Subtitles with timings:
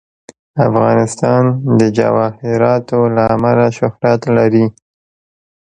[0.67, 1.43] افغانستان
[1.79, 4.65] د جواهرات له امله شهرت لري.